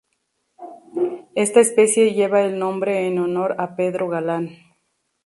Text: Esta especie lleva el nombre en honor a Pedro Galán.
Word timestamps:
Esta 1.35 1.59
especie 1.59 2.15
lleva 2.15 2.41
el 2.41 2.57
nombre 2.57 3.05
en 3.05 3.19
honor 3.19 3.53
a 3.59 3.75
Pedro 3.75 4.09
Galán. 4.09 4.49